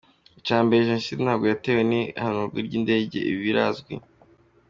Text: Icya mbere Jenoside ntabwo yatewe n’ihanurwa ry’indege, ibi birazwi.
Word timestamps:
Icya 0.39 0.57
mbere 0.65 0.81
Jenoside 0.89 1.21
ntabwo 1.23 1.45
yatewe 1.51 1.81
n’ihanurwa 1.89 2.59
ry’indege, 2.67 3.17
ibi 3.29 3.39
birazwi. 3.45 3.93